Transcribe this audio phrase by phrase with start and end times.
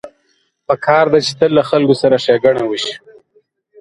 [0.67, 2.93] پکار ده چې تل له خلکو سره ښېګڼه وشي